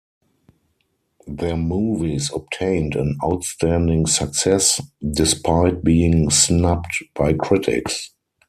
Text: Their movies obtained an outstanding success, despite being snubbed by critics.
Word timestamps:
Their 1.27 1.55
movies 1.55 2.31
obtained 2.33 2.95
an 2.95 3.19
outstanding 3.23 4.07
success, 4.07 4.81
despite 5.11 5.83
being 5.83 6.31
snubbed 6.31 7.03
by 7.13 7.33
critics. 7.33 8.09